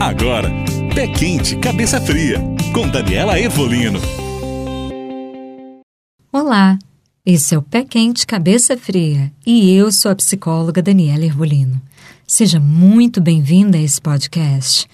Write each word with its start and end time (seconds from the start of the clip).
Agora, 0.00 0.48
Pé 0.94 1.06
Quente, 1.08 1.56
Cabeça 1.56 2.00
Fria, 2.00 2.38
com 2.72 2.88
Daniela 2.88 3.38
Evolino. 3.38 4.00
Olá, 6.32 6.78
esse 7.24 7.54
é 7.54 7.58
o 7.58 7.60
Pé 7.60 7.84
Quente, 7.84 8.26
Cabeça 8.26 8.78
Fria 8.78 9.30
e 9.46 9.70
eu 9.74 9.92
sou 9.92 10.10
a 10.10 10.16
psicóloga 10.16 10.80
Daniela 10.80 11.26
Ervolino. 11.26 11.78
Seja 12.26 12.58
muito 12.58 13.20
bem-vinda 13.20 13.76
a 13.76 13.82
esse 13.82 14.00
podcast. 14.00 14.88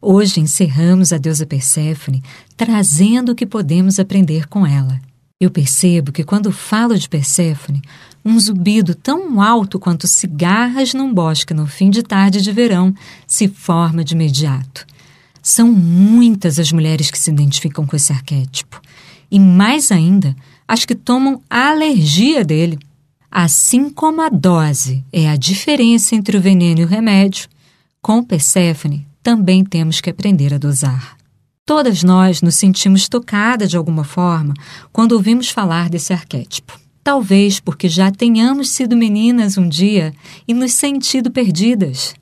Hoje 0.00 0.38
encerramos 0.38 1.12
a 1.12 1.18
deusa 1.18 1.44
Perséfone 1.44 2.22
trazendo 2.56 3.32
o 3.32 3.34
que 3.34 3.44
podemos 3.44 3.98
aprender 3.98 4.46
com 4.46 4.64
ela. 4.64 5.00
Eu 5.42 5.50
percebo 5.50 6.12
que 6.12 6.22
quando 6.22 6.52
falo 6.52 6.96
de 6.96 7.08
Perséfone, 7.08 7.82
um 8.24 8.38
zumbido 8.38 8.94
tão 8.94 9.42
alto 9.42 9.76
quanto 9.76 10.06
cigarras 10.06 10.94
num 10.94 11.12
bosque 11.12 11.52
no 11.52 11.66
fim 11.66 11.90
de 11.90 12.00
tarde 12.04 12.40
de 12.40 12.52
verão 12.52 12.94
se 13.26 13.48
forma 13.48 14.04
de 14.04 14.14
imediato. 14.14 14.86
São 15.42 15.72
muitas 15.72 16.60
as 16.60 16.70
mulheres 16.70 17.10
que 17.10 17.18
se 17.18 17.28
identificam 17.28 17.84
com 17.84 17.96
esse 17.96 18.12
arquétipo, 18.12 18.80
e 19.28 19.40
mais 19.40 19.90
ainda, 19.90 20.36
as 20.68 20.84
que 20.84 20.94
tomam 20.94 21.42
alergia 21.50 22.44
dele. 22.44 22.78
Assim 23.28 23.90
como 23.90 24.22
a 24.22 24.28
dose 24.28 25.04
é 25.12 25.28
a 25.28 25.34
diferença 25.34 26.14
entre 26.14 26.36
o 26.36 26.40
veneno 26.40 26.82
e 26.82 26.84
o 26.84 26.88
remédio, 26.88 27.48
com 28.00 28.22
Perséfone 28.22 29.04
também 29.24 29.64
temos 29.64 30.00
que 30.00 30.08
aprender 30.08 30.54
a 30.54 30.58
dosar. 30.58 31.16
Todas 31.64 32.02
nós 32.02 32.42
nos 32.42 32.56
sentimos 32.56 33.08
tocadas 33.08 33.70
de 33.70 33.76
alguma 33.76 34.02
forma 34.02 34.52
quando 34.92 35.12
ouvimos 35.12 35.48
falar 35.48 35.88
desse 35.88 36.12
arquétipo. 36.12 36.78
Talvez 37.04 37.60
porque 37.60 37.88
já 37.88 38.10
tenhamos 38.10 38.70
sido 38.70 38.96
meninas 38.96 39.56
um 39.56 39.68
dia 39.68 40.12
e 40.46 40.52
nos 40.52 40.72
sentido 40.72 41.30
perdidas. 41.30 42.14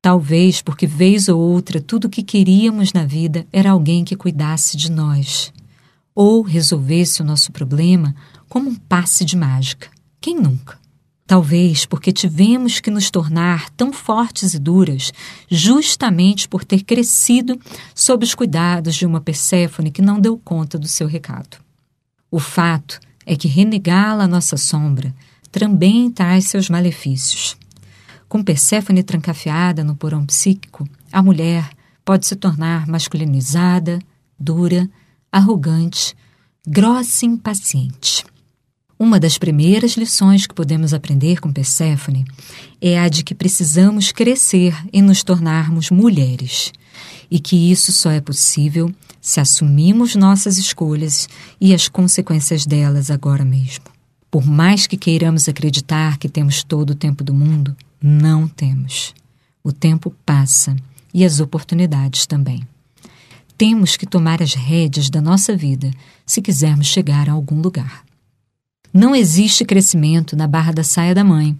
Talvez 0.00 0.60
porque, 0.60 0.86
vez 0.86 1.28
ou 1.28 1.40
outra, 1.40 1.80
tudo 1.80 2.06
o 2.06 2.10
que 2.10 2.22
queríamos 2.22 2.92
na 2.92 3.04
vida 3.04 3.46
era 3.52 3.70
alguém 3.70 4.04
que 4.04 4.16
cuidasse 4.16 4.76
de 4.76 4.90
nós 4.90 5.52
ou 6.14 6.42
resolvesse 6.42 7.22
o 7.22 7.24
nosso 7.24 7.52
problema 7.52 8.14
como 8.48 8.70
um 8.70 8.74
passe 8.74 9.24
de 9.24 9.36
mágica. 9.36 9.88
Quem 10.20 10.36
nunca? 10.36 10.81
Talvez 11.32 11.86
porque 11.86 12.12
tivemos 12.12 12.78
que 12.78 12.90
nos 12.90 13.10
tornar 13.10 13.70
tão 13.70 13.90
fortes 13.90 14.52
e 14.52 14.58
duras 14.58 15.14
justamente 15.50 16.46
por 16.46 16.62
ter 16.62 16.82
crescido 16.82 17.58
sob 17.94 18.22
os 18.22 18.34
cuidados 18.34 18.94
de 18.96 19.06
uma 19.06 19.18
Perséfone 19.18 19.90
que 19.90 20.02
não 20.02 20.20
deu 20.20 20.36
conta 20.36 20.78
do 20.78 20.86
seu 20.86 21.06
recado. 21.06 21.56
O 22.30 22.38
fato 22.38 23.00
é 23.24 23.34
que 23.34 23.48
renegá-la 23.48 24.28
nossa 24.28 24.58
sombra 24.58 25.14
também 25.50 26.10
traz 26.10 26.48
seus 26.48 26.68
malefícios. 26.68 27.56
Com 28.28 28.44
Perséfone 28.44 29.02
trancafiada 29.02 29.82
no 29.82 29.96
porão 29.96 30.26
psíquico, 30.26 30.86
a 31.10 31.22
mulher 31.22 31.70
pode 32.04 32.26
se 32.26 32.36
tornar 32.36 32.86
masculinizada, 32.86 34.00
dura, 34.38 34.86
arrogante, 35.32 36.14
grossa 36.66 37.24
e 37.24 37.28
impaciente. 37.30 38.22
Uma 39.02 39.18
das 39.18 39.36
primeiras 39.36 39.96
lições 39.96 40.46
que 40.46 40.54
podemos 40.54 40.94
aprender 40.94 41.40
com 41.40 41.52
Perséfone 41.52 42.24
é 42.80 43.00
a 43.00 43.08
de 43.08 43.24
que 43.24 43.34
precisamos 43.34 44.12
crescer 44.12 44.76
e 44.92 45.02
nos 45.02 45.24
tornarmos 45.24 45.90
mulheres, 45.90 46.72
e 47.28 47.40
que 47.40 47.72
isso 47.72 47.90
só 47.90 48.12
é 48.12 48.20
possível 48.20 48.94
se 49.20 49.40
assumimos 49.40 50.14
nossas 50.14 50.56
escolhas 50.56 51.28
e 51.60 51.74
as 51.74 51.88
consequências 51.88 52.64
delas 52.64 53.10
agora 53.10 53.44
mesmo. 53.44 53.86
Por 54.30 54.46
mais 54.46 54.86
que 54.86 54.96
queiramos 54.96 55.48
acreditar 55.48 56.16
que 56.16 56.28
temos 56.28 56.62
todo 56.62 56.90
o 56.90 56.94
tempo 56.94 57.24
do 57.24 57.34
mundo, 57.34 57.76
não 58.00 58.46
temos. 58.46 59.12
O 59.64 59.72
tempo 59.72 60.14
passa 60.24 60.76
e 61.12 61.24
as 61.24 61.40
oportunidades 61.40 62.24
também. 62.24 62.62
Temos 63.58 63.96
que 63.96 64.06
tomar 64.06 64.40
as 64.40 64.54
rédeas 64.54 65.10
da 65.10 65.20
nossa 65.20 65.56
vida 65.56 65.90
se 66.24 66.40
quisermos 66.40 66.86
chegar 66.86 67.28
a 67.28 67.32
algum 67.32 67.60
lugar. 67.60 68.04
Não 68.92 69.14
existe 69.14 69.64
crescimento 69.64 70.36
na 70.36 70.46
barra 70.46 70.72
da 70.72 70.84
saia 70.84 71.14
da 71.14 71.24
mãe. 71.24 71.58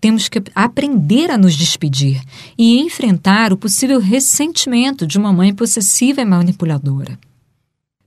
Temos 0.00 0.28
que 0.28 0.42
aprender 0.54 1.30
a 1.30 1.38
nos 1.38 1.56
despedir 1.56 2.22
e 2.56 2.78
enfrentar 2.80 3.52
o 3.52 3.56
possível 3.56 3.98
ressentimento 3.98 5.06
de 5.06 5.18
uma 5.18 5.32
mãe 5.32 5.54
possessiva 5.54 6.20
e 6.20 6.24
manipuladora. 6.24 7.18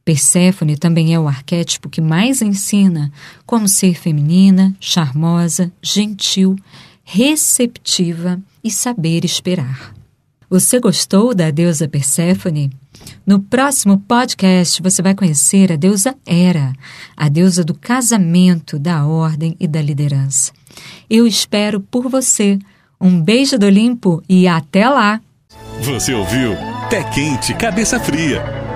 Perséfone 0.05 0.77
também 0.77 1.13
é 1.13 1.19
o 1.19 1.27
arquétipo 1.27 1.89
que 1.89 2.01
mais 2.01 2.41
ensina 2.41 3.11
como 3.45 3.67
ser 3.67 3.95
feminina, 3.95 4.75
charmosa, 4.79 5.71
gentil, 5.81 6.55
receptiva 7.03 8.39
e 8.63 8.71
saber 8.71 9.25
esperar. 9.25 9.98
Você 10.49 10.79
gostou 10.79 11.35
da 11.35 11.51
deusa 11.51 11.87
Perséfone? 11.87 12.71
No 13.23 13.39
próximo 13.39 13.99
podcast 13.99 14.81
você 14.81 14.99
vai 14.99 15.13
conhecer 15.13 15.71
a 15.71 15.75
deusa 15.75 16.15
Hera, 16.25 16.73
a 17.15 17.29
deusa 17.29 17.63
do 17.63 17.75
casamento, 17.75 18.79
da 18.79 19.05
ordem 19.05 19.55
e 19.59 19.67
da 19.67 19.79
liderança. 19.79 20.51
Eu 21.07 21.27
espero 21.27 21.79
por 21.79 22.09
você. 22.09 22.57
Um 22.99 23.21
beijo 23.21 23.59
do 23.59 23.67
Olimpo 23.67 24.23
e 24.27 24.47
até 24.47 24.89
lá! 24.89 25.21
Você 25.81 26.13
ouviu 26.15 26.55
Pé 26.89 27.03
Quente, 27.03 27.53
Cabeça 27.53 27.99
Fria 27.99 28.68